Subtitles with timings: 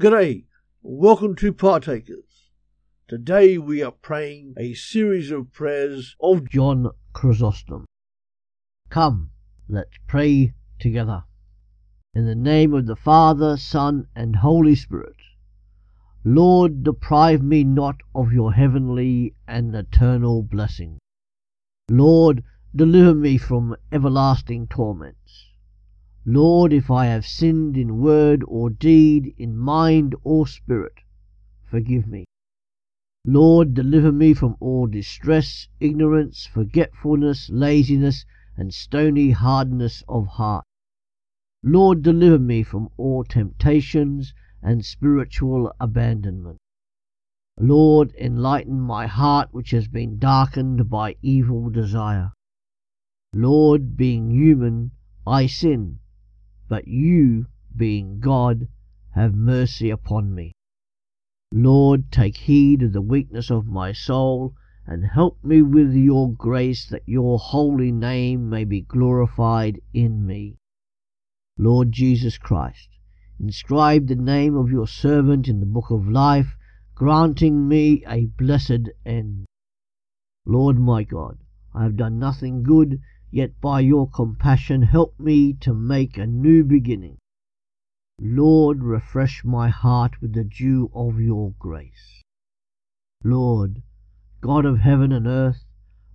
[0.00, 0.46] G'day,
[0.82, 2.50] welcome to Partakers.
[3.06, 7.84] Today we are praying a series of prayers of John Chrysostom.
[8.88, 9.30] Come,
[9.68, 11.24] let's pray together.
[12.14, 15.16] In the name of the Father, Son, and Holy Spirit.
[16.24, 20.98] Lord, deprive me not of your heavenly and eternal blessing.
[21.90, 22.42] Lord,
[22.74, 25.51] deliver me from everlasting torments.
[26.24, 31.00] Lord, if I have sinned in word or deed, in mind or spirit,
[31.64, 32.26] forgive me.
[33.24, 38.24] Lord, deliver me from all distress, ignorance, forgetfulness, laziness,
[38.56, 40.64] and stony hardness of heart.
[41.64, 46.58] Lord, deliver me from all temptations and spiritual abandonment.
[47.58, 52.30] Lord, enlighten my heart which has been darkened by evil desire.
[53.32, 54.92] Lord, being human,
[55.26, 55.98] I sin
[56.72, 57.44] but you,
[57.76, 58.66] being God,
[59.14, 60.52] have mercy upon me.
[61.52, 64.54] Lord, take heed of the weakness of my soul,
[64.86, 70.56] and help me with your grace that your holy name may be glorified in me.
[71.58, 72.88] Lord Jesus Christ,
[73.38, 76.56] inscribe the name of your servant in the book of life,
[76.94, 79.44] granting me a blessed end.
[80.46, 81.36] Lord my God,
[81.74, 82.98] I have done nothing good
[83.34, 87.16] Yet by your compassion help me to make a new beginning.
[88.20, 92.22] Lord, refresh my heart with the dew of your grace.
[93.24, 93.82] Lord,
[94.42, 95.64] God of heaven and earth,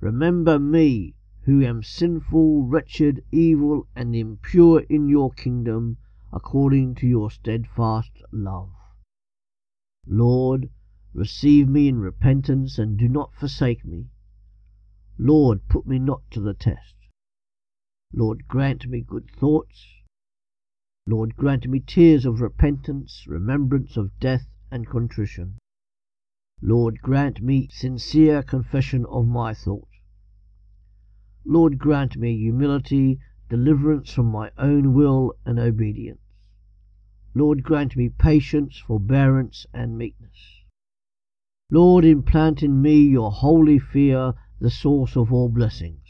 [0.00, 5.98] remember me, who am sinful, wretched, evil, and impure in your kingdom,
[6.32, 8.72] according to your steadfast love.
[10.04, 10.68] Lord,
[11.12, 14.08] receive me in repentance, and do not forsake me.
[15.16, 16.96] Lord, put me not to the test.
[18.16, 19.86] Lord, grant me good thoughts.
[21.04, 25.58] Lord, grant me tears of repentance, remembrance of death, and contrition.
[26.62, 29.88] Lord, grant me sincere confession of my thought.
[31.44, 36.20] Lord, grant me humility, deliverance from my own will and obedience.
[37.34, 40.62] Lord, grant me patience, forbearance, and meekness.
[41.68, 46.03] Lord, implant in me your holy fear, the source of all blessings.